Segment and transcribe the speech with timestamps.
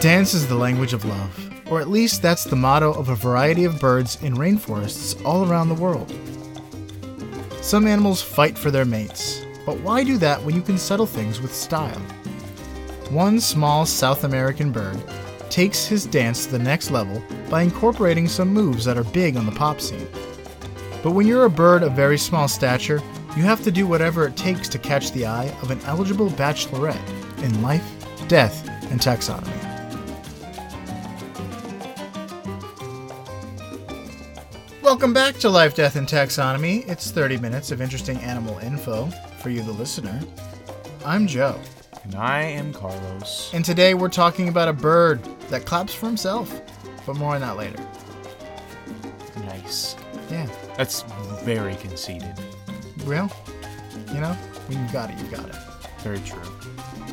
[0.00, 3.64] Dance is the language of love, or at least that's the motto of a variety
[3.64, 6.14] of birds in rainforests all around the world.
[7.62, 11.40] Some animals fight for their mates, but why do that when you can settle things
[11.40, 12.00] with style?
[13.10, 15.02] One small South American bird
[15.50, 19.46] takes his dance to the next level by incorporating some moves that are big on
[19.46, 20.06] the pop scene.
[21.02, 23.02] But when you're a bird of very small stature,
[23.36, 27.42] you have to do whatever it takes to catch the eye of an eligible bachelorette
[27.42, 27.84] in life,
[28.28, 29.57] death, and taxonomy.
[34.88, 36.88] Welcome back to Life, Death, and Taxonomy.
[36.88, 39.04] It's 30 minutes of interesting animal info
[39.38, 40.18] for you, the listener.
[41.04, 41.60] I'm Joe,
[42.04, 43.50] And I am Carlos.
[43.52, 46.58] and today we're talking about a bird that claps for himself.
[47.04, 47.78] But more on that later.
[49.44, 49.94] Nice.
[50.30, 50.46] Yeah,
[50.78, 51.02] That's
[51.42, 52.32] very conceited.
[53.04, 53.30] real?
[54.14, 54.32] You know,
[54.68, 55.56] when you got it, you got it.
[55.98, 56.40] Very true.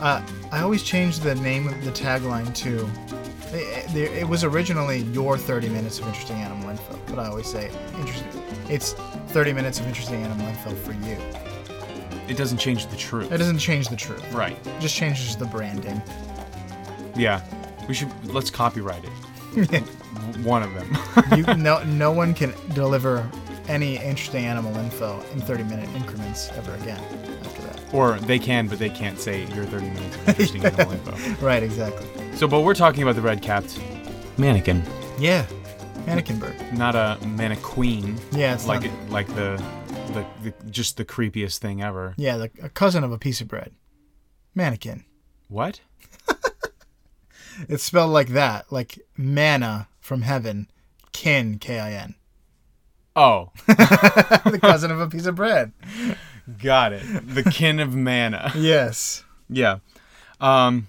[0.01, 2.89] Uh, I always change the name of the tagline to.
[3.55, 7.71] It, it, was originally your 30 minutes of interesting animal info, but I always say
[7.97, 8.43] interesting.
[8.69, 11.17] It's 30 minutes of interesting animal info for you.
[12.27, 13.31] It doesn't change the truth.
[13.31, 14.33] It doesn't change the truth.
[14.33, 14.57] Right.
[14.65, 16.01] It just changes the branding.
[17.15, 17.41] Yeah.
[17.87, 19.79] We should let's copyright it.
[20.43, 21.37] One of them.
[21.37, 23.29] You no no one can deliver
[23.67, 27.01] any interesting animal info in 30 minute increments ever again.
[27.95, 31.45] Or they can, but they can't say your 30 minutes of interesting animal info.
[31.45, 32.05] Right, exactly.
[32.35, 33.79] So, but we're talking about the red-capped
[34.37, 34.83] manakin,
[35.17, 35.45] Yeah,
[36.05, 36.55] manakin bird.
[36.77, 38.17] not a mannequin.
[38.33, 39.63] Yeah, it's like not- it, like the,
[40.13, 42.13] the the just the creepiest thing ever.
[42.17, 43.71] Yeah, the, a cousin of a piece of bread.
[44.57, 45.03] Manakin.
[45.47, 45.79] What?
[47.69, 50.67] It's spelled like that, like manna from heaven,
[51.13, 52.15] kin, K I N.
[53.15, 55.71] Oh, The cousin of a piece of bread.
[56.61, 57.03] Got it.
[57.35, 58.51] The kin of manna.
[58.55, 59.23] Yes.
[59.49, 59.77] Yeah.
[60.39, 60.87] Um,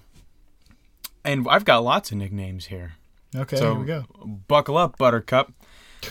[1.23, 2.93] and I've got lots of nicknames here.
[3.35, 4.05] Okay, so here we go.
[4.47, 5.51] buckle up, Buttercup.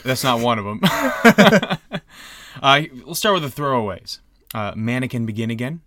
[0.04, 0.80] That's not one of them.
[2.62, 4.18] uh, let's start with the throwaways.
[4.54, 5.80] Uh, Mannequin Begin Again.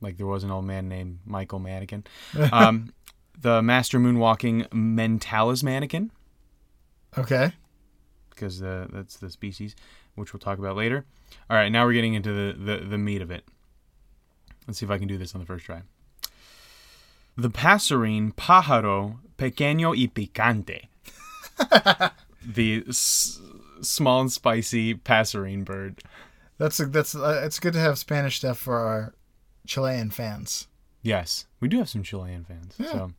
[0.00, 2.04] Like there was an old man named Michael Mannequin.
[2.52, 2.92] Um,
[3.38, 6.10] the Master Moonwalking Mentalis Manakin,
[7.18, 7.52] Okay.
[8.30, 9.74] because uh, that's the species,
[10.14, 11.04] which we'll talk about later.
[11.48, 13.44] All right, now we're getting into the, the, the meat of it.
[14.66, 15.82] Let's see if I can do this on the first try.
[17.36, 20.88] The passerine pájaro pequeño y picante.
[22.44, 23.40] the s-
[23.80, 26.02] small and spicy passerine bird.
[26.58, 29.14] That's a, that's uh, it's good to have Spanish stuff for our
[29.66, 30.68] Chilean fans.
[31.02, 32.74] Yes, we do have some Chilean fans.
[32.78, 32.92] Yeah.
[32.92, 33.12] So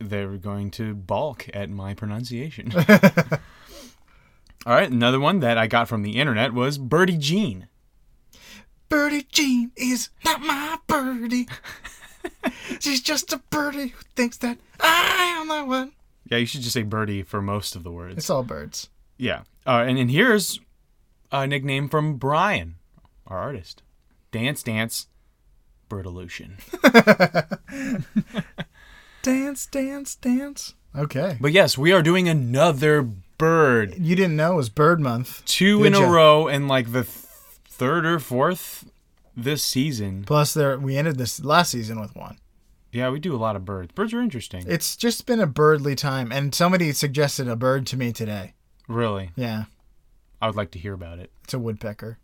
[0.00, 2.72] they're going to balk at my pronunciation.
[4.66, 7.68] All right, another one that I got from the internet was Birdie Jean.
[8.88, 11.48] Birdie Jean is not my birdie.
[12.80, 15.92] She's just a birdie who thinks that I am the one.
[16.30, 18.16] Yeah, you should just say Birdie for most of the words.
[18.16, 18.88] It's all birds.
[19.18, 19.42] Yeah.
[19.66, 20.60] Uh, and, and here's
[21.30, 22.76] a nickname from Brian,
[23.26, 23.82] our artist.
[24.32, 25.08] Dance, dance,
[25.90, 26.52] Birdolution.
[29.22, 30.74] Dance, dance, dance.
[30.94, 31.38] Okay.
[31.40, 33.08] But yes, we are doing another
[33.38, 33.94] bird.
[33.98, 35.44] You didn't know it was Bird Month.
[35.44, 37.08] Two Did in a row and like the th-
[37.68, 38.90] third or fourth
[39.36, 40.24] this season.
[40.24, 42.38] Plus, there we ended this last season with one.
[42.92, 43.90] Yeah, we do a lot of birds.
[43.92, 44.64] Birds are interesting.
[44.68, 48.54] It's just been a birdly time, and somebody suggested a bird to me today.
[48.86, 49.30] really.
[49.34, 49.64] Yeah,
[50.40, 51.32] I would like to hear about it.
[51.42, 52.18] it's a woodpecker.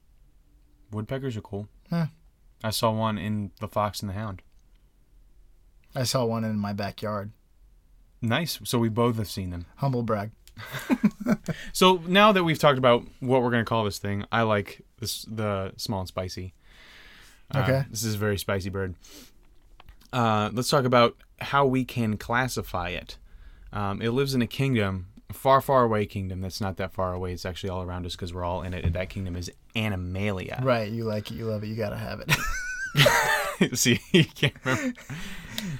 [0.92, 1.68] Woodpeckers are cool.
[1.90, 2.06] Huh.
[2.62, 4.42] I saw one in The Fox and the Hound.
[5.94, 7.32] I saw one in my backyard.
[8.22, 8.60] Nice.
[8.64, 9.66] So we both have seen them.
[9.76, 10.30] Humble brag.
[11.72, 14.82] So now that we've talked about what we're going to call this thing, I like
[14.98, 16.54] this the small and spicy.
[17.54, 17.84] Uh, Okay.
[17.90, 18.94] This is a very spicy bird.
[20.12, 23.16] Uh, let's talk about how we can classify it.
[23.72, 27.12] Um, it lives in a kingdom, a far, far away kingdom that's not that far
[27.14, 27.32] away.
[27.32, 28.84] It's actually all around us because we're all in it.
[28.84, 30.60] And that kingdom is Animalia.
[30.62, 32.34] Right, you like it, you love it, you gotta have it.
[33.78, 34.98] See, you can't remember.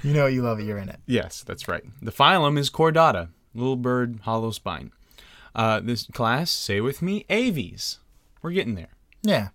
[0.04, 1.00] you know you love it, you're in it.
[1.06, 1.82] Yes, that's right.
[2.00, 4.92] The phylum is Chordata, little bird, hollow spine.
[5.54, 7.98] Uh, this class, say with me, Aves.
[8.42, 8.94] We're getting there.
[9.22, 9.48] Yeah.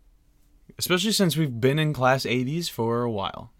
[0.77, 3.51] especially since we've been in class Aves for a while.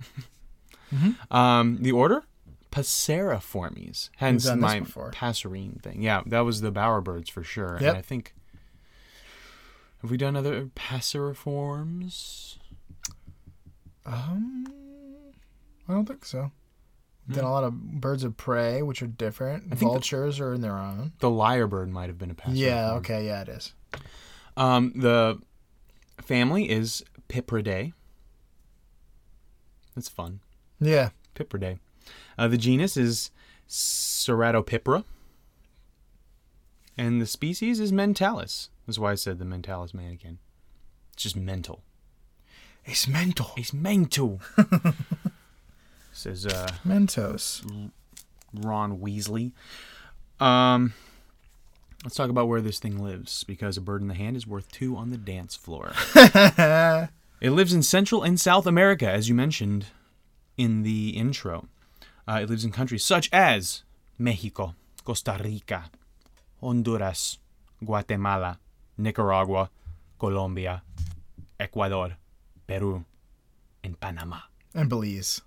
[1.32, 2.24] um, the order,
[2.72, 4.10] Passeriformes.
[4.18, 6.02] Hence my passerine thing.
[6.02, 7.78] Yeah, that was the bowerbirds for sure.
[7.80, 7.90] Yep.
[7.90, 8.34] And I think
[10.02, 12.58] have we done other passeriforms?
[14.06, 14.68] Um,
[15.88, 16.52] I don't think so.
[17.28, 19.64] We've a lot of birds of prey, which are different.
[19.70, 21.14] think the- Vultures are in their own.
[21.20, 22.56] The lyrebird might have been a passeriform.
[22.56, 22.92] Yeah.
[22.96, 23.26] Okay.
[23.26, 23.74] Yeah, it is.
[24.58, 25.40] Um, the
[26.22, 27.94] family is Pipridae.
[29.96, 30.40] That's fun.
[30.80, 31.10] Yeah.
[31.36, 31.80] Pipridae.
[32.38, 33.32] Uh, the genus is
[33.68, 35.04] Ceratopipra.
[36.98, 38.70] And the species is Mentalis.
[38.86, 40.38] That's why I said the Mentalis manakin.
[41.14, 41.82] It's just mental.
[42.86, 43.52] It's mental.
[43.58, 44.40] It's mental.
[46.16, 47.62] Says uh, Mentos.
[48.54, 49.52] Ron Weasley.
[50.40, 50.94] Um,
[52.04, 54.72] let's talk about where this thing lives because a bird in the hand is worth
[54.72, 55.92] two on the dance floor.
[56.16, 59.88] it lives in Central and South America, as you mentioned
[60.58, 61.68] in the intro.
[62.28, 63.84] Uh, it lives in countries such as
[64.18, 64.74] Mexico,
[65.04, 65.92] Costa Rica,
[66.62, 67.38] Honduras,
[67.84, 68.58] Guatemala,
[68.98, 69.70] Nicaragua,
[70.18, 70.82] Colombia,
[71.60, 72.18] Ecuador,
[72.66, 73.04] Peru,
[73.84, 74.40] and Panama.
[74.74, 75.42] And Belize.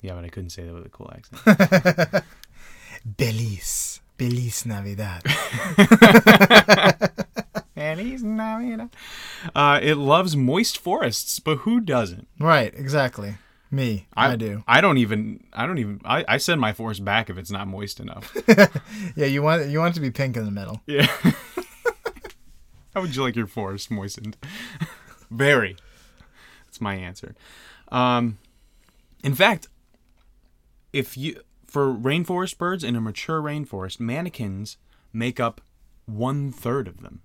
[0.00, 2.24] Yeah, but I couldn't say that with a cool accent.
[3.16, 4.00] Belize.
[4.16, 5.22] Belize Navidad.
[7.74, 8.90] Feliz Navidad.
[9.54, 12.26] Uh, it loves moist forests, but who doesn't?
[12.38, 13.36] right, exactly.
[13.70, 14.06] Me.
[14.16, 14.64] I, do.
[14.66, 15.44] I don't even.
[15.52, 16.00] I don't even.
[16.04, 18.34] I, I send my forest back if it's not moist enough.
[19.16, 20.80] Yeah, you want you want it to be pink in the middle.
[20.86, 21.06] yeah.
[22.94, 24.36] How would you like your forest moistened?
[25.30, 25.76] Very.
[26.66, 27.34] That's my answer.
[27.92, 28.38] Um,
[29.22, 29.68] in fact,
[30.92, 34.76] if you for rainforest birds in a mature rainforest, manakins
[35.12, 35.60] make up
[36.06, 37.20] one third of them.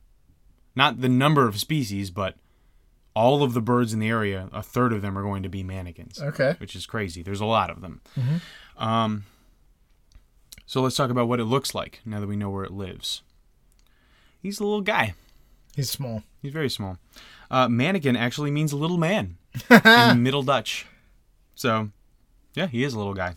[0.75, 2.35] Not the number of species, but
[3.15, 5.63] all of the birds in the area, a third of them are going to be
[5.63, 6.21] manakins.
[6.21, 6.55] Okay.
[6.57, 7.21] Which is crazy.
[7.21, 8.01] There's a lot of them.
[8.77, 9.25] Um,
[10.65, 13.21] so let's talk about what it looks like now that we know where it lives.
[14.41, 15.13] He's a little guy.
[15.75, 16.23] He's small.
[16.41, 16.97] He's very small.
[17.49, 19.37] Uh, manakin actually means little man
[19.69, 20.87] in Middle Dutch.
[21.55, 21.89] So,
[22.55, 23.35] yeah, he is a little guy.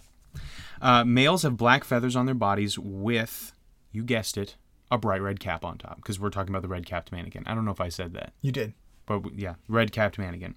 [0.81, 3.53] Uh, males have black feathers on their bodies with,
[3.93, 4.57] you guessed it,
[4.91, 5.97] a bright red cap on top.
[5.97, 7.43] Because we're talking about the red capped manakin.
[7.47, 8.73] I don't know if I said that, You did.
[9.07, 10.55] but yeah, red capped manakin.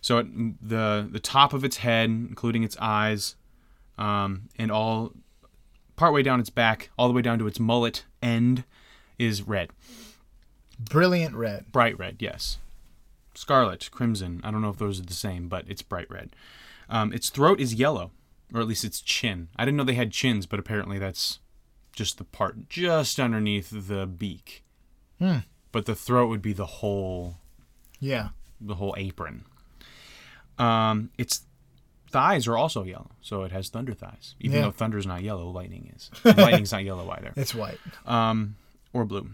[0.00, 0.26] So it,
[0.68, 3.36] the the top of its head, including its eyes,
[3.98, 5.12] um, and all
[5.96, 8.64] partway down its back, all the way down to its mullet end,
[9.18, 9.70] is red.
[10.78, 11.70] Brilliant red.
[11.70, 12.58] Bright red, yes.
[13.34, 14.40] Scarlet, crimson.
[14.44, 16.34] I don't know if those are the same, but it's bright red.
[16.88, 18.10] Um, its throat is yellow,
[18.54, 19.48] or at least its chin.
[19.56, 21.38] I didn't know they had chins, but apparently that's
[21.94, 24.64] just the part just underneath the beak.
[25.18, 25.38] Hmm.
[25.72, 27.36] But the throat would be the whole
[28.00, 28.30] Yeah.
[28.60, 29.44] the whole apron.
[30.58, 31.42] Um, its
[32.10, 34.34] thighs are also yellow, so it has thunder thighs.
[34.38, 34.62] Even Yeah.
[34.64, 36.10] though thunder's not yellow, lightning is.
[36.24, 37.78] Lightning's not yellow either It's white.
[38.04, 38.56] um,
[38.92, 39.30] or blue.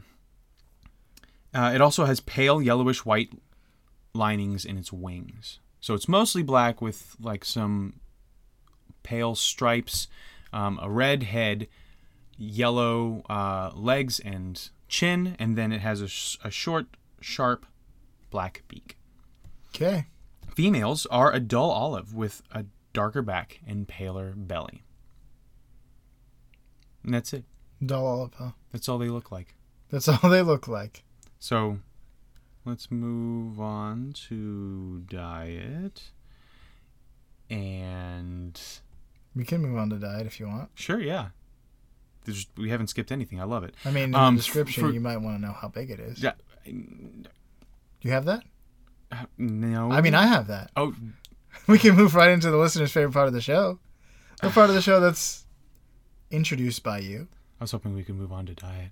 [1.52, 3.30] Uh, it also has pale yellowish white
[4.14, 5.58] linings in its wings.
[5.80, 8.00] So it's mostly black with like some
[9.08, 10.06] pale stripes,
[10.52, 11.66] um, a red head,
[12.37, 16.88] yellow uh, legs and chin, and then it has a, sh- a short,
[17.22, 17.64] sharp
[18.28, 18.99] black beak.
[19.75, 20.05] Okay.
[20.55, 24.82] Females are a dull olive with a darker back and paler belly.
[27.02, 27.44] And that's it.
[27.84, 28.50] Dull olive, huh?
[28.72, 29.54] That's all they look like.
[29.88, 31.02] That's all they look like.
[31.38, 31.78] So
[32.66, 36.11] let's move on to diet.
[37.49, 38.61] And
[39.34, 40.70] We can move on to diet if you want.
[40.75, 41.28] sure, yeah.
[42.25, 43.40] There's, we haven't skipped anything.
[43.40, 43.75] I love it.
[43.84, 46.00] I mean, in Um, the description, for- you might want to know how big it
[46.00, 46.22] is.
[46.22, 46.32] Yeah.
[46.66, 46.75] Do
[48.02, 48.42] you have that?
[49.38, 49.90] No.
[49.90, 50.70] I mean, I have that.
[50.76, 50.94] Oh,
[51.66, 53.78] We can move right into the listener's favorite part of the show.
[54.42, 55.47] The part of the show that's
[56.30, 57.28] introduced by you.
[57.61, 58.90] I was hoping we could move on to diet.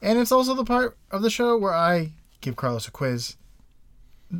[0.00, 3.36] And it's also the part of the show where I give Carlos a quiz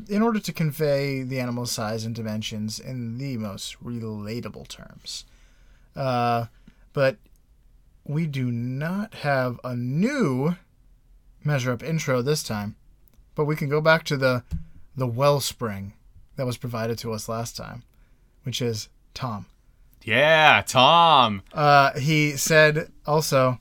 [0.09, 5.25] in order to convey the animal's size and dimensions in the most relatable terms.
[5.99, 6.47] Uh,
[6.93, 7.17] but
[8.05, 10.55] we do not have a new
[11.45, 12.77] measure up intro this time,
[13.35, 14.45] but we can go back to the
[14.97, 15.93] the wellspring
[16.37, 17.83] that was provided to us last time,
[18.45, 19.47] which is Tom.
[20.05, 21.43] Yeah, Tom.
[21.53, 23.61] Uh, he said also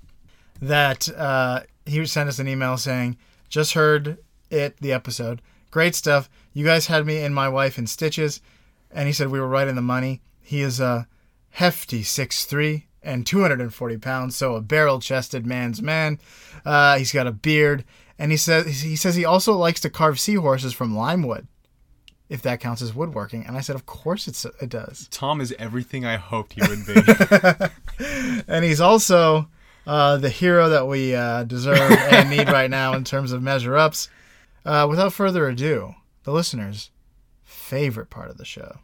[0.61, 3.17] that uh, he sent us an email saying,
[3.49, 5.41] "Just heard it, the episode.
[5.71, 6.29] Great stuff.
[6.53, 8.41] You guys had me and my wife in stitches."
[8.91, 10.21] And he said we were right in the money.
[10.41, 11.07] He is a
[11.57, 16.19] hefty six three and 240 pounds, so a barrel-chested man's man.
[16.63, 17.83] Uh, he's got a beard,
[18.19, 21.47] and he says he says he also likes to carve seahorses from lime wood,
[22.29, 23.43] if that counts as woodworking.
[23.45, 26.85] And I said, "Of course it's, it does." Tom is everything I hoped he would
[26.85, 26.93] be.
[28.47, 29.49] and he's also
[29.87, 33.75] uh, the hero that we uh, deserve and need right now in terms of measure
[33.75, 34.09] ups.
[34.63, 36.91] Uh, without further ado, the listeners'
[37.45, 38.79] favorite part of the show.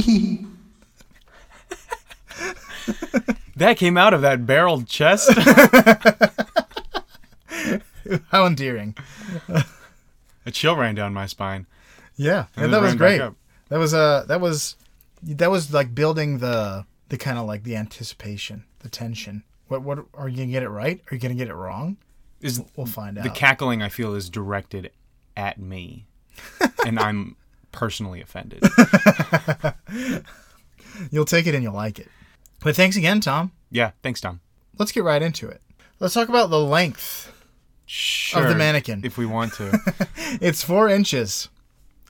[3.56, 5.30] that came out of that barreled chest.
[8.28, 8.96] How endearing.
[10.46, 11.66] A chill ran down my spine.
[12.16, 13.20] Yeah, And and that was great.
[13.68, 14.76] That was uh that was
[15.22, 19.44] that was like building the the kind of like the anticipation, the tension.
[19.68, 21.00] What what are you gonna get it right?
[21.10, 21.96] Are you gonna get it wrong?
[22.40, 23.24] Is We'll find out.
[23.24, 24.90] the cackling I feel is directed
[25.36, 26.06] at me,
[26.86, 27.36] and I'm
[27.72, 28.62] personally offended.
[31.10, 32.08] You'll take it and you'll like it.
[32.62, 33.52] But thanks again, Tom.
[33.70, 34.40] Yeah, thanks, Tom.
[34.78, 35.62] Let's get right into it.
[35.98, 37.32] Let's talk about the length
[37.86, 39.04] Sure, of the manakin.
[39.04, 39.78] if we want to.
[40.40, 41.48] It's four inches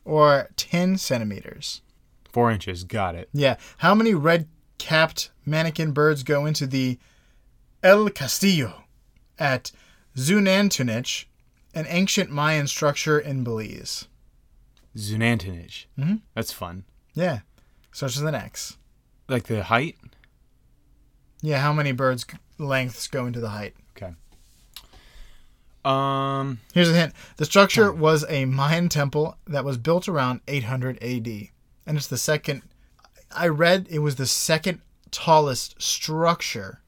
[0.04, 1.82] or ten centimeters.
[2.30, 3.28] Four inches, got it.
[3.32, 3.56] Yeah.
[3.78, 4.48] How many red
[4.78, 6.98] capped manakin birds go into the
[7.82, 8.84] El Castillo
[9.38, 9.72] at
[10.16, 11.24] Xunantunich,
[11.74, 14.06] an ancient Mayan structure in Belize?
[14.96, 15.86] Zunantinage.
[15.98, 16.20] Mhm.
[16.34, 16.84] That's fun.
[17.14, 17.40] Yeah.
[17.92, 18.76] Starts with an X.
[19.28, 19.96] Like the height.
[21.42, 22.26] Yeah, how many birds
[22.58, 23.74] lengths go into the height?
[23.96, 24.14] Okay.
[25.84, 27.14] Um, Here's a hint.
[27.36, 31.48] The structure was a Mayan temple that was built around 800 AD.
[31.86, 32.62] And it's the second
[33.32, 34.80] I read it was the second
[35.12, 36.80] tallest structure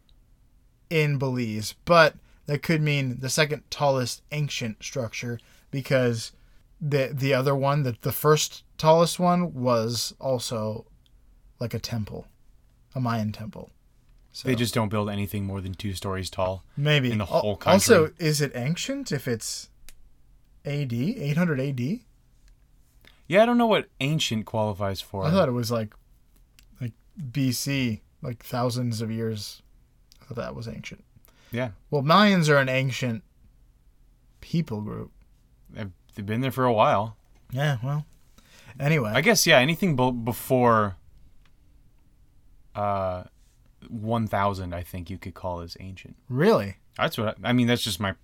[0.91, 2.17] in Belize, but
[2.47, 5.39] that could mean the second tallest ancient structure
[5.71, 6.33] because
[6.83, 10.85] the the other one, the, the first tallest one was also
[11.61, 12.27] like a temple,
[12.95, 13.71] a Mayan temple.
[14.33, 16.65] So they just don't build anything more than two stories tall.
[16.77, 17.75] maybe in the whole country.
[17.75, 19.69] Also, is it ancient if it's
[20.65, 21.81] AD, 800 AD?
[23.29, 25.25] Yeah, I don't know what ancient qualifies for.
[25.25, 25.95] I thought it was like
[26.81, 26.93] like
[27.31, 29.63] BC, like thousands of years.
[30.21, 31.05] I thought that was ancient.
[31.51, 33.23] yeah, Well, Mayans are an ancient
[34.41, 35.13] people group.
[36.15, 37.17] They've, been there for a while.
[37.51, 38.07] Yeah, well.
[38.81, 40.97] Anyway, I guess yeah, anything be- before
[42.75, 43.25] uh,
[43.89, 46.17] one thousand, I think you could call as ancient.
[46.29, 46.77] really?
[46.97, 47.67] That's what I, I mean.
[47.67, 48.15] That's just my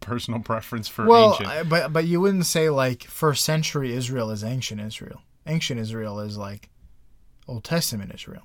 [0.00, 1.48] personal preference for Well, ancient.
[1.48, 5.22] I, but but you wouldn't say like first century Israel is ancient Israel.
[5.46, 6.70] Ancient Israel is like
[7.46, 8.42] Old Testament Israel.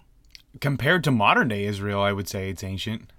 [0.59, 3.11] Compared to modern day Israel, I would say it's ancient.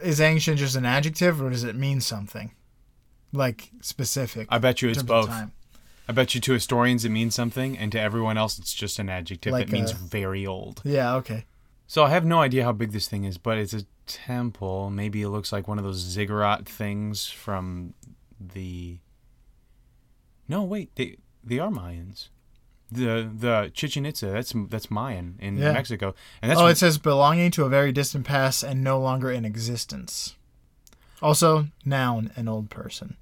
[0.00, 2.52] Is ancient just an adjective, or does it mean something
[3.32, 4.48] like specific?
[4.50, 5.30] I bet you it's both.
[6.08, 9.08] I bet you to historians it means something, and to everyone else it's just an
[9.08, 10.82] adjective Like that means very old.
[10.84, 11.14] Yeah.
[11.16, 11.44] Okay.
[11.86, 14.90] So I have no idea how big this thing is, but it's a temple.
[14.90, 17.94] Maybe it looks like one of those ziggurat things from
[18.40, 18.98] the.
[20.48, 22.28] No, wait, they they are Mayans.
[22.90, 25.72] The the Chichen Itza that's that's Mayan in Yeah.
[25.72, 29.30] Mexico, and that's oh, it says belonging to a very distant past and no longer
[29.30, 30.36] in existence.
[31.22, 33.16] Also, noun, an old person.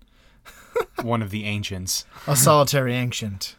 [1.02, 2.04] One of the ancients.
[2.26, 3.56] A solitary ancient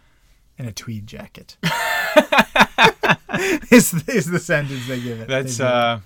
[0.57, 1.57] in a tweed jacket.
[3.71, 5.27] is, is the sentence they give it.
[5.27, 5.63] That's do.
[5.63, 5.99] uh,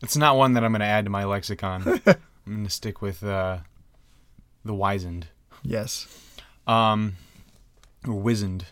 [0.00, 1.82] that's not one that I'm going to add to my lexicon.
[2.06, 2.16] I'm
[2.46, 3.58] going to stick with uh,
[4.64, 5.28] the wizened.
[5.62, 6.06] yes.
[6.66, 7.16] Um,
[8.06, 8.66] or wizened.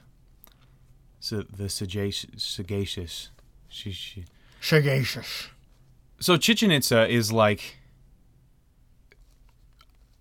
[1.21, 3.31] So the sagacious, sagacious.
[3.69, 4.25] She, she.
[4.61, 5.49] Sagacious.
[6.21, 7.77] So Chichen Itza is like,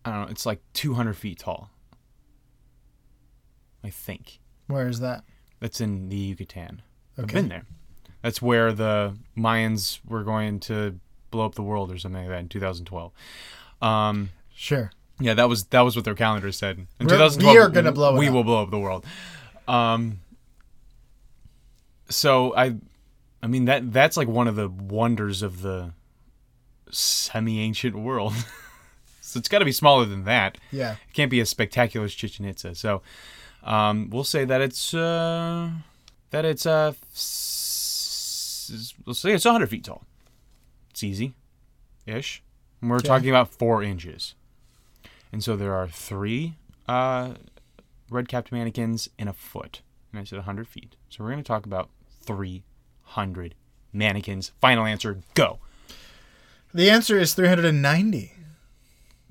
[0.06, 1.72] I don't know, it's like 200 feet tall.
[3.84, 5.24] I think Where is that?
[5.60, 6.82] that's in the Yucatan.
[7.18, 7.34] I've Okay.
[7.36, 7.66] been there.
[8.22, 11.00] That's where the Mayans were going to
[11.32, 13.12] blow up the world or something like that in 2012.
[13.82, 14.92] Um, Sure.
[15.20, 16.78] Yeah, that was that was what their calendar said.
[16.78, 18.34] In We're- 2012, we are gonna blow it We up.
[18.34, 19.06] will blow up the world.
[19.68, 20.20] Um.
[22.10, 22.76] So I,
[23.42, 25.94] I mean that that's like one of the wonders of the
[26.92, 28.34] semi-ancient world.
[29.36, 30.58] so it's got to be smaller than that.
[30.72, 30.94] Yeah.
[30.94, 32.74] It can't be as spectacular as Chichen Itza.
[32.74, 33.02] So,
[33.64, 35.70] um, we'll say that it's uh,
[36.30, 36.94] that it's uh,
[39.06, 40.06] let's say it's 100 feet tall.
[40.92, 41.34] It's easy,
[42.06, 42.42] ish.
[42.82, 43.08] We're Okay.
[43.08, 44.36] talking about four inches.
[45.34, 46.54] And so there are three
[46.88, 47.34] uh,
[48.10, 49.82] red-capped manakins in a foot,
[50.14, 50.96] and I said 100 feet.
[51.10, 51.90] So we're going to talk about
[52.24, 53.56] 300
[53.94, 54.52] manakins.
[54.62, 55.60] Final answer, go.
[56.74, 58.32] The answer is 390.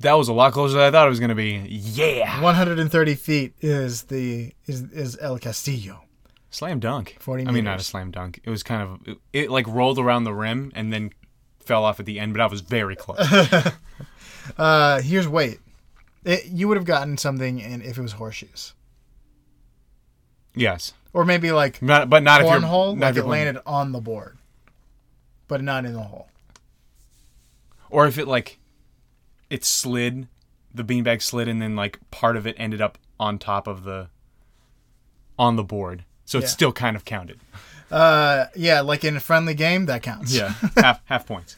[0.00, 1.52] That was a lot closer than I thought it was going to be.
[1.68, 2.42] Yeah.
[2.42, 6.02] 130 feet is the is is El Castillo.
[6.50, 7.16] Slam dunk.
[7.20, 8.40] 40 I mean, not a slam dunk.
[8.44, 11.10] It was kind of it, it like rolled around the rim and then
[11.60, 13.18] fell off at the end, but I was very close.
[14.58, 15.58] Uh, here's weight.
[16.22, 18.74] It, you would have gotten something in if it was horseshoes,
[20.54, 23.92] yes, or maybe like not, but not if you're not like if it landed on
[23.92, 24.36] the board,
[25.48, 26.28] but not in the hole.
[27.88, 28.58] or if it like
[29.54, 30.26] it slid,
[30.74, 34.08] the beanbag slid, and then like part of it ended up on top of the
[35.38, 36.42] on the board, so Yeah.
[36.44, 37.40] it's still kind of counted.
[37.90, 40.34] Uh, yeah, like in a friendly game, that counts.
[40.34, 41.56] Yeah, half half points.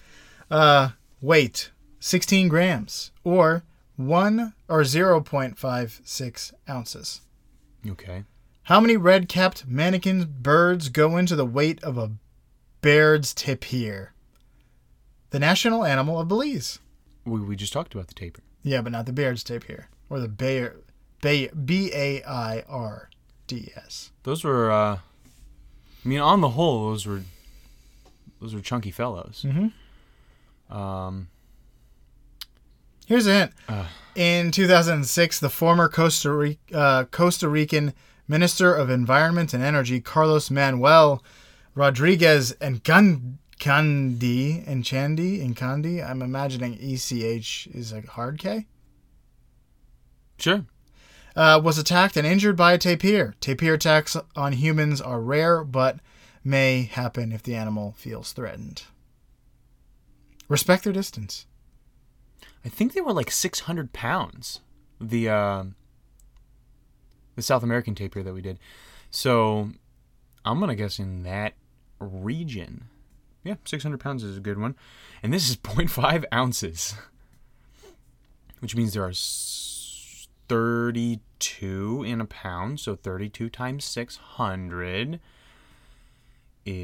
[0.50, 3.64] Uh, weight 16 grams or
[3.96, 7.20] one or 0.56 ounces.
[7.88, 8.24] Okay.
[8.64, 12.12] How many red capped manakin birds go into the weight of a
[12.82, 14.12] Baird's tapir?
[15.30, 16.78] The national animal of Belize.
[17.26, 18.42] We, we just talked about the tapir.
[18.62, 19.88] Yeah, but not the Baird's tapir.
[20.08, 20.76] Or the Bayer,
[21.20, 23.10] Bay, B A I R
[23.46, 24.12] D S.
[24.22, 24.98] Those were, uh,
[26.04, 27.22] I mean, on the whole, those were,
[28.40, 29.44] those were chunky fellows.
[29.46, 30.76] Mm-hmm.
[30.76, 31.28] Um,
[33.06, 33.52] Here's a hint.
[33.68, 33.86] Uh.
[34.16, 37.94] In 2006, the former Costa, uh, Costa Rican
[38.26, 41.22] Minister of Environment and Energy, Carlos Manuel
[41.76, 42.82] Rodriguez and
[43.58, 48.66] Candi and Chandy and Kandi, I'm imagining ECH is a hard K,
[50.38, 50.66] sure.
[51.34, 53.34] uh, was attacked and injured by a tapir.
[53.40, 55.98] Tapir attacks on humans are rare, but
[56.44, 58.84] may happen if the animal feels threatened.
[60.48, 61.46] Respect their distance.
[62.64, 64.60] I think they were like 600 pounds.
[65.00, 65.64] The uh,
[67.34, 68.58] the South American tapir that we did.
[69.10, 69.70] So
[70.44, 71.54] I'm gonna guess in that
[71.98, 72.84] region.
[73.46, 74.74] Yeah, 600 pounds is a good one.
[75.22, 76.94] And this is 0.5 ounces,
[78.60, 79.12] which means there are
[80.48, 82.80] 32 in a pound.
[82.80, 85.20] So 32 times 600
[86.64, 86.82] is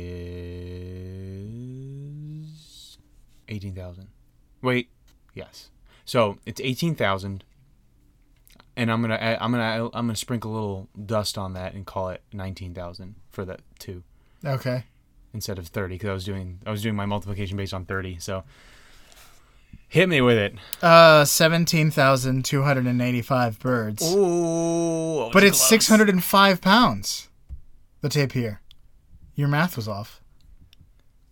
[3.48, 4.08] 18,000.
[4.62, 4.88] Wait,
[5.34, 5.70] yes.
[6.04, 7.44] So it's 18,000
[8.76, 12.08] and I'm to I'm to I'm to sprinkle a little dust on that and call
[12.08, 14.02] it 19,000 for that too
[14.44, 14.84] Okay.
[15.34, 18.18] Instead of 30 cuz I was doing I was doing my multiplication based on 30.
[18.20, 18.44] So
[19.88, 20.54] hit me with it.
[20.82, 24.14] Uh, 17,285 birds.
[24.14, 25.30] Ooh.
[25.32, 27.28] but it's 605 pounds.
[28.00, 28.60] The tapir.
[29.34, 30.20] Your math was off.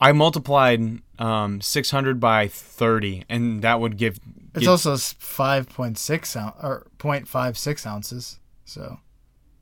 [0.00, 4.18] I multiplied um 600 by 30 and that would give
[4.54, 8.38] It's give- also 5.6 ounce, or 0.56 ounces.
[8.64, 9.00] So,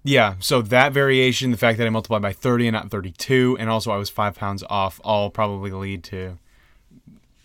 [0.04, 3.68] Yeah, so that variation, the fact that I multiplied by 30 and not 32, and
[3.68, 6.38] also I was five pounds off, all probably lead to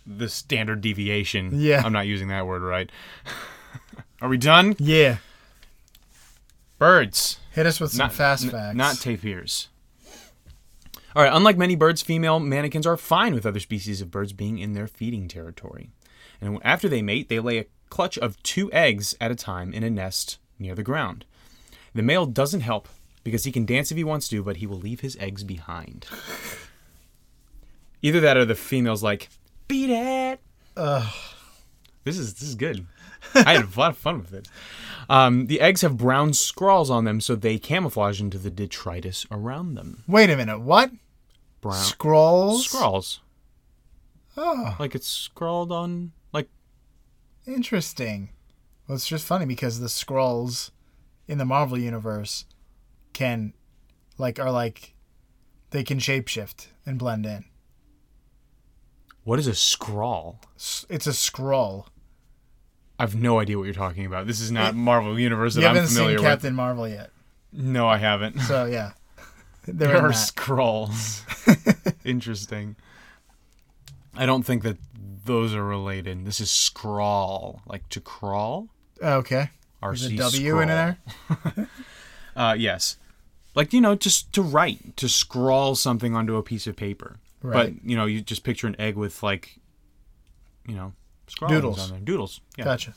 [0.06, 1.52] the standard deviation.
[1.54, 1.82] Yeah.
[1.84, 2.90] I'm not using that word right.
[4.22, 4.76] Are we done?
[4.80, 5.18] yeah.
[6.78, 7.40] Birds.
[7.52, 8.76] Hit us with some fast n- facts.
[8.76, 9.68] Not tapirs.
[11.16, 14.58] All right, unlike many birds, female manakins are fine with other species of birds being
[14.58, 15.92] in their feeding territory.
[16.42, 19.84] And after they mate, they lay a clutch of two eggs at a time in
[19.84, 21.26] a nest near the ground.
[21.94, 22.88] The male doesn't help
[23.24, 26.08] because he can dance if he wants to, but he will leave his eggs behind.
[28.02, 29.30] Either that or the female's like,
[29.68, 30.40] beat it.
[30.76, 31.14] Ugh.
[32.04, 32.86] This is this is good.
[33.36, 34.48] I had a lot of fun with it.
[35.10, 39.76] Um, the eggs have brown scrawls on them, so they camouflage into the detritus around
[39.76, 40.04] them.
[40.08, 40.60] Wait a minute.
[40.60, 40.92] What?
[41.62, 42.66] Brown scrawls.
[42.66, 43.22] scrawls,
[44.36, 46.50] Oh, like it's scrawled on, like
[47.48, 48.30] interesting.
[48.88, 50.72] Well, it's just funny because the Skrulls
[51.28, 52.46] in the Marvel universe
[53.14, 53.54] can,
[54.18, 54.94] like, are like,
[55.72, 57.46] they can shapeshift and blend in.
[59.24, 60.40] what is a scrawl?
[60.56, 61.86] It's a Skrull.
[63.00, 64.28] I have no idea what you're talking about.
[64.28, 65.90] This is not Marvel Universe that You I'm familiar with.
[65.90, 66.32] I haven't familiar seen with.
[66.32, 67.10] Captain Marvel yet.
[67.52, 68.40] No, I haven't.
[68.42, 68.92] So, yeah.
[69.68, 70.16] There are that.
[70.16, 71.22] Skrulls.
[72.06, 72.76] Interesting.
[74.16, 74.78] I don't think that
[75.26, 76.26] those are related.
[76.26, 78.68] This is scrawl, like to crawl.
[79.02, 79.50] Okay.
[79.84, 80.98] RC There's a W in there?
[82.36, 82.98] Uh, yes.
[83.54, 87.20] Like, you know, just to write, to scrawl something onto a piece of paper.
[87.44, 87.76] Right.
[87.76, 89.60] But, you know, you just picture an egg with, like,
[90.68, 90.94] you know,
[91.48, 91.80] Doodles.
[91.80, 92.00] on there.
[92.00, 92.42] Doodles.
[92.58, 92.66] Yeah.
[92.66, 92.94] Gotcha.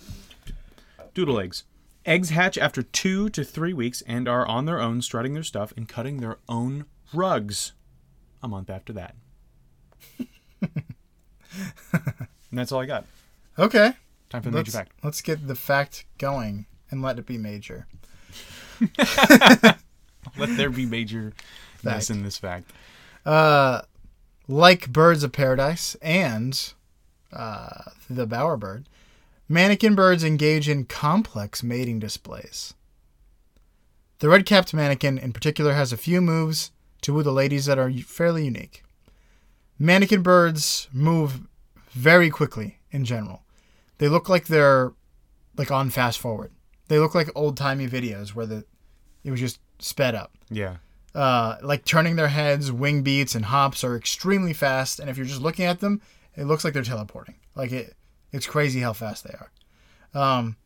[1.14, 1.64] Doodle eggs.
[2.05, 5.72] Eggs hatch after two to three weeks and are on their own, strutting their stuff
[5.77, 7.72] and cutting their own rugs
[8.42, 9.16] a month after that.
[10.62, 10.85] and
[12.53, 13.05] that's all I got.
[13.59, 13.92] Okay.
[14.31, 14.92] Time for the major Let's, fact.
[15.03, 17.87] let's get the fact going and let it be major.
[20.37, 21.33] Let there be majorness
[21.83, 22.11] Fact.
[22.11, 22.72] in this fact.
[23.25, 23.83] Uh,
[24.49, 26.72] like birds of paradise and
[27.33, 28.85] uh, the bowerbird,
[29.51, 32.75] manakin birds engage in complex mating displays.
[34.18, 36.70] The red capped manakin, in particular, has a few moves
[37.03, 38.83] to woo the ladies that are fairly unique.
[39.81, 41.40] Manakin birds move
[41.90, 43.42] very quickly in general.
[43.99, 44.92] They look like they're
[45.57, 46.51] like on fast forward.
[46.88, 48.64] They look like old timey videos where the
[49.25, 50.77] it was just sped up Yeah.
[51.14, 55.01] uh, like turning their heads, wing beats, and hops are extremely fast.
[55.01, 56.01] And if you're just looking at them,
[56.37, 57.35] it looks like they're teleporting.
[57.55, 57.94] Like it,
[58.33, 59.51] it's crazy how fast they are.
[60.14, 60.57] Um,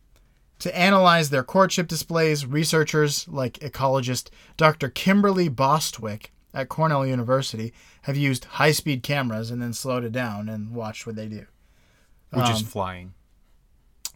[0.59, 4.29] to analyze their courtship displays, researchers like ecologist
[4.59, 4.91] Dr.
[4.91, 10.75] Kimberly Bostwick at Cornell University have used high-speed cameras and then slowed it down and
[10.75, 11.47] watched what they do.
[12.33, 13.15] Which is Um, flying,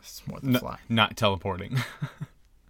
[0.05, 0.79] It's more than N- flying.
[0.89, 1.77] not teleporting.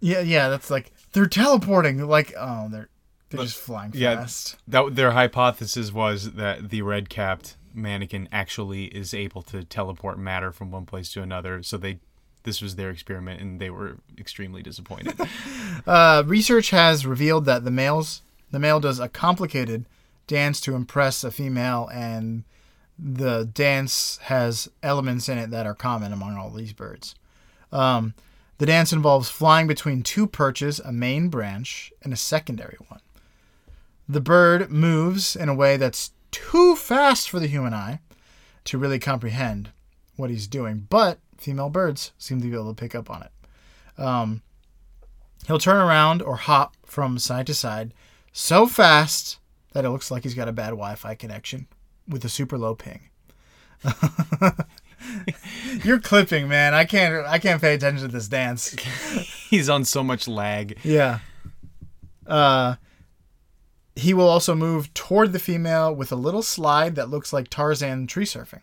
[0.01, 1.97] Yeah, yeah, that's like they're teleporting.
[2.05, 2.89] Like, oh, they're
[3.29, 4.17] they're But- just flying yeah.
[4.17, 4.57] fast.
[4.67, 10.51] That their hypothesis was that the red capped manakin actually is able to teleport matter
[10.51, 11.63] from one place to another.
[11.63, 11.99] So they
[12.43, 15.15] this was their experiment and they were extremely disappointed.
[15.87, 18.21] Uh, research has revealed that the males
[18.51, 19.85] the male does a complicated
[20.27, 22.43] dance to impress a female, and
[22.99, 27.15] the dance has elements in it that are common among all these birds.
[27.75, 28.13] Um,
[28.57, 33.01] the dance involves flying between two perches, a main branch, and a secondary one.
[34.07, 37.99] The bird moves in a way that's too fast for the human eye
[38.65, 39.71] to really comprehend
[40.15, 44.01] what he's doing, but female birds seem to be able to pick up on it.
[44.01, 44.41] Um,
[45.47, 47.93] he'll turn around or hop from side to side
[48.31, 49.39] so fast
[49.73, 51.67] that it looks like he's got a bad Wi Fi connection
[52.07, 53.09] with a super low ping.
[55.83, 56.73] You're clipping, man.
[56.73, 58.69] I can't I can't pay attention to this dance.
[59.49, 60.77] He's on so much lag.
[60.83, 61.19] Yeah.
[62.27, 62.75] Uh
[63.95, 68.07] he will also move toward the female with a little slide that looks like Tarzan
[68.07, 68.61] tree surfing.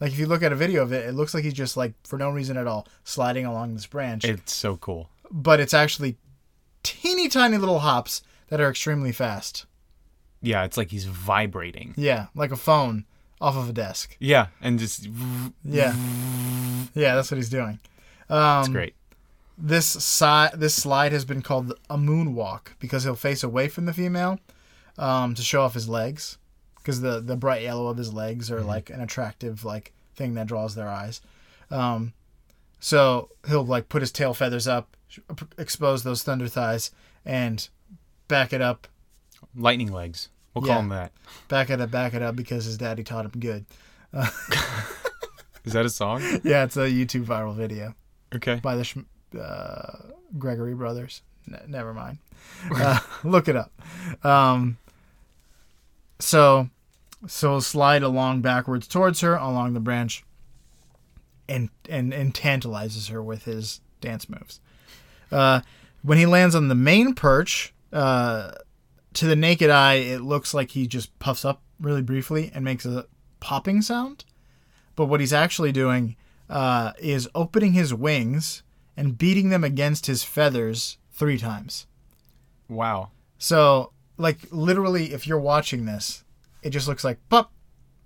[0.00, 1.94] Like if you look at a video of it, it looks like he's just like
[2.04, 4.24] for no reason at all sliding along this branch.
[4.24, 5.10] It's so cool.
[5.30, 6.16] but it's actually
[6.82, 9.66] teeny tiny little hops that are extremely fast.
[10.40, 11.94] Yeah, it's like he's vibrating.
[11.96, 13.04] Yeah, like a phone
[13.42, 14.16] off of a desk.
[14.18, 15.08] Yeah, and just
[15.64, 15.94] Yeah.
[16.94, 17.78] Yeah, that's what he's doing.
[18.30, 18.94] Um, it's great.
[19.58, 23.92] This si- this slide has been called a moonwalk because he'll face away from the
[23.92, 24.38] female
[24.98, 26.38] um, to show off his legs
[26.76, 30.46] because the the bright yellow of his legs are like an attractive like thing that
[30.46, 31.20] draws their eyes.
[31.70, 32.12] Um,
[32.80, 34.96] so he'll like put his tail feathers up,
[35.58, 36.90] expose those thunder thighs,
[37.24, 37.68] and
[38.28, 38.88] back it up,
[39.54, 40.28] Lightning legs.
[40.54, 40.72] We'll Yeah.
[40.74, 41.12] call him that.
[41.48, 43.64] back it up, back it up because his daddy taught him good.
[45.64, 46.20] Is that a song?
[46.44, 47.94] Yeah, it's a YouTube viral video.
[48.34, 48.56] Okay.
[48.56, 49.04] by the
[49.40, 49.96] uh,
[50.38, 51.22] Gregory brothers.
[51.50, 52.18] N- never mind.
[52.74, 53.70] Uh, look it up.
[54.24, 54.78] Um,
[56.18, 56.68] so,
[57.26, 60.24] so slide along backwards towards her along the branch,
[61.48, 64.60] and and and tantalizes her with his dance moves.
[65.30, 65.60] Uh,
[66.02, 68.52] when he lands on the main perch, uh,
[69.14, 72.84] to the naked eye, it looks like he just puffs up really briefly and makes
[72.84, 73.06] a
[73.40, 74.24] popping sound.
[74.96, 76.16] But what he's actually doing
[76.48, 78.62] uh, is opening his wings
[78.96, 81.86] and beating them against his feathers three times.
[82.68, 83.10] Wow.
[83.38, 86.24] So, like literally, if you're watching this,
[86.62, 87.52] it just looks like pop,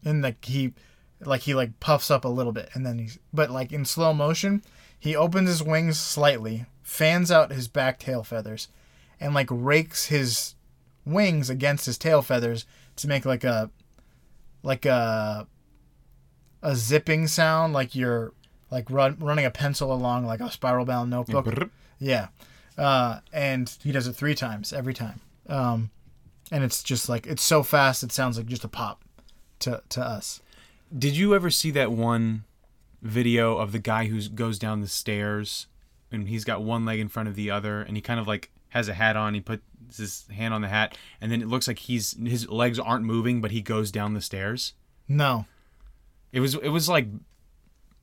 [0.05, 0.73] and like he,
[1.21, 4.15] like he like puffs up a little bit, and then he's but like in slow
[4.15, 4.63] motion,
[4.99, 8.69] he opens his wings slightly, fans out his back tail feathers,
[9.21, 10.56] and like rakes his
[11.07, 12.67] wings against his tail feathers
[12.97, 13.71] to make like a,
[14.63, 15.47] like a,
[16.63, 18.33] a zipping sound, like you're
[18.71, 21.71] like run, running a pencil along like a spiral bound notebook.
[21.99, 22.29] Yeah.
[22.77, 25.21] Uh, and he does it three times every time.
[25.49, 25.91] Um,
[26.51, 29.03] and it's just like it's so fast it sounds like just a pop
[29.61, 30.43] to to us.
[30.97, 32.45] Did you ever see that one
[33.03, 35.67] video of the guy who goes down the stairs
[36.11, 38.51] and he's got one leg in front of the other and he kind of like
[38.71, 39.63] has a hat on, he puts
[39.97, 43.41] his hand on the hat and then it looks like he's his legs aren't moving
[43.41, 44.73] but he goes down the stairs?
[45.09, 45.47] No.
[46.33, 47.07] It was it was like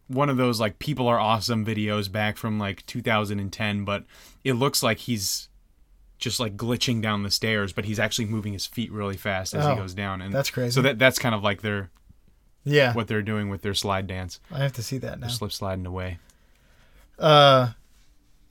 [0.07, 4.05] one of those like people are awesome videos back from like 2010 but
[4.43, 5.49] it looks like he's
[6.17, 9.65] just like glitching down the stairs but he's actually moving his feet really fast as
[9.65, 10.71] Oh, he goes down and that's crazy.
[10.71, 11.89] so that that's kind of like their
[12.63, 12.93] Yeah.
[12.93, 15.27] what they're doing with their slide dance I have to see that now.
[15.27, 16.19] they're slip sliding away
[17.19, 17.71] Uh,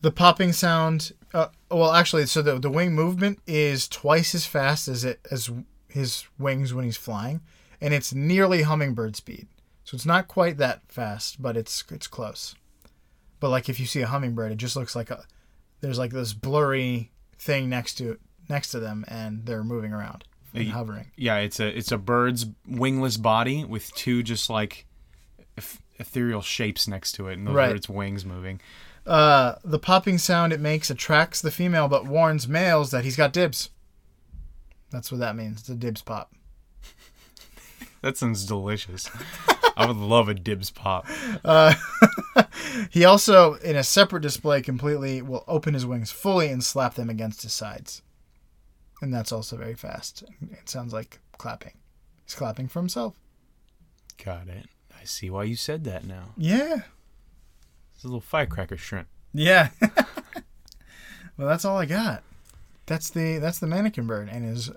[0.00, 1.12] the popping sound.
[1.34, 5.50] Uh, well, actually, so the the wing movement is twice as fast as it as
[5.88, 7.40] his wings when he's flying,
[7.80, 9.46] and it's nearly hummingbird speed.
[9.84, 12.54] So it's not quite that fast, but it's it's close.
[13.40, 15.24] But like if you see a hummingbird, it just looks like a
[15.80, 18.18] there's like this blurry thing next to
[18.48, 21.10] next to them, and they're moving around and hovering.
[21.16, 24.84] yeah it's a it's a bird's wingless body with two just like
[25.56, 27.72] eth- ethereal shapes next to it and those Right.
[27.72, 28.60] are its wings moving
[29.06, 33.32] Uh, the popping sound it makes attracts the female, but warns males that he's got
[33.32, 33.70] dibs.
[34.90, 35.60] That's what that means.
[35.60, 36.32] It's a dibs pop.
[38.02, 39.08] that sounds delicious
[39.76, 41.06] i would love a dibs pop
[41.44, 41.72] Uh,
[42.90, 47.08] he also, in a separate display, completely will open his wings fully and slap them
[47.08, 48.02] against his sides.
[49.00, 50.22] And that's also very fast.
[50.52, 51.72] It sounds like clapping.
[52.24, 53.18] He's clapping for himself.
[54.22, 54.66] got it
[55.00, 56.82] i see why you said that now Yeah.
[58.02, 59.68] It's a little firecracker shrimp Yeah.
[59.80, 62.24] well, that's all I got.
[62.86, 64.72] That's the that's the manakin bird and his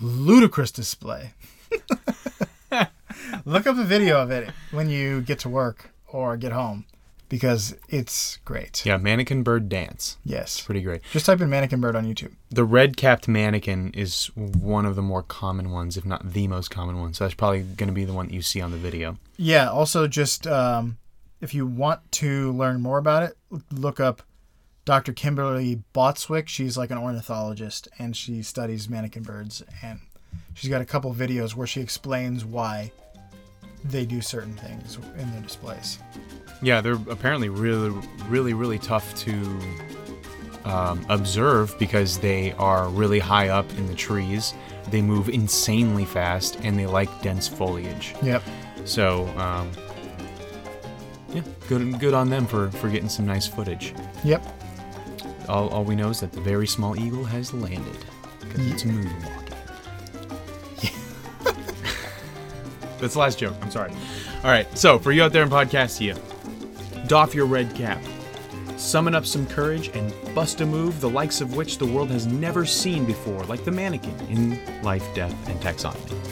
[0.00, 1.34] ludicrous display.
[3.44, 6.84] Look up a video of it when you get to work or get home.
[7.28, 8.84] because it's great.
[8.84, 10.16] Yeah, manakin bird dance.
[10.24, 10.60] Yes.
[10.60, 11.02] Pretty great.
[11.12, 12.32] Just type in manakin bird on YouTube.
[12.50, 16.72] The red capped manakin is one of the more common ones, if not the most
[16.72, 17.14] common one.
[17.14, 19.16] So that's probably going to be the one that you see on the video.
[19.36, 19.70] Yeah.
[19.70, 20.98] Also, just um,
[21.46, 23.36] if you want to learn more about it,
[23.70, 24.20] look up
[24.84, 25.12] Dr.
[25.12, 26.48] Kimberly Bostwick.
[26.48, 29.62] She's like an ornithologist and she studies manakin birds.
[29.80, 30.00] And
[30.54, 32.90] she's got a couple videos where she explains why
[33.84, 36.00] they do certain things in their displays.
[36.62, 37.96] Yeah, they're apparently really,
[38.28, 39.60] really, really tough to
[40.64, 44.52] um, observe because they are really high up in the trees.
[44.90, 48.16] They move insanely fast and they like dense foliage.
[48.20, 48.42] Yep.
[48.84, 49.70] So, um,
[51.32, 53.94] yeah, good, good on them for, for getting some nice footage.
[54.24, 54.44] Yep.
[55.48, 58.04] All, all we know is that the very small eagle has landed
[58.40, 59.52] because it's moonwalking.
[63.00, 63.54] That's the last joke.
[63.62, 63.92] I'm sorry.
[64.42, 64.66] All right.
[64.76, 66.18] So for you out there in Podcastia,
[67.08, 68.02] doff your red cap,
[68.76, 72.26] summon up some courage, and bust a move the likes of which the world has
[72.26, 76.25] never seen before, like the manakin in Life, Death, and Taxonomy.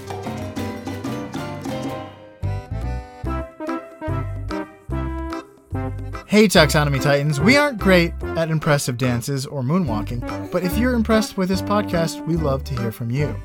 [6.35, 11.37] Hey, Taxonomy Titans, we aren't great at impressive dances or moonwalking, but if you're impressed
[11.37, 13.37] with this podcast, we love to hear from you.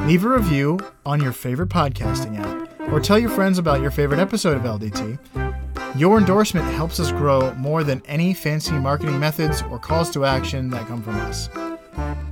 [0.00, 4.20] Leave a review on your favorite podcasting app, or tell your friends about your favorite
[4.20, 5.18] episode of LDT.
[5.98, 10.68] Your endorsement helps us grow more than any fancy marketing methods or calls to action
[10.68, 11.48] that come from us.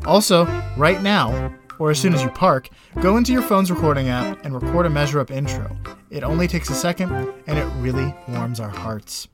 [0.05, 0.45] Also,
[0.77, 2.69] right now, or as soon as you park,
[3.01, 5.75] go into your phone's recording app and record a Measure Up intro.
[6.11, 7.11] It only takes a second,
[7.47, 9.29] and it really warms our hearts.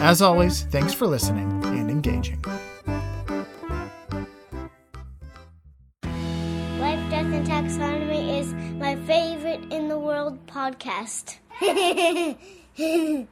[0.00, 2.42] As always, thanks for listening and engaging.
[6.80, 11.38] Life, Death, and Taxonomy is my favorite in the world podcast.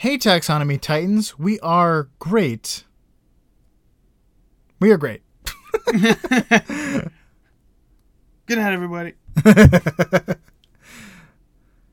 [0.00, 2.84] Hey, Taxonomy Titans, we are great.
[4.78, 5.22] We are great.
[5.86, 7.10] Good
[8.48, 9.14] night, everybody.